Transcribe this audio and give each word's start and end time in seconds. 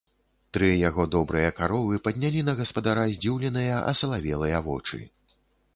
Тры 0.57 0.69
яго 0.89 1.05
добрыя 1.15 1.51
каровы 1.59 2.01
паднялі 2.07 2.41
на 2.49 2.57
гаспадара 2.63 3.05
здзіўленыя 3.15 3.75
асалавелыя 3.95 4.67
вочы. 4.73 5.07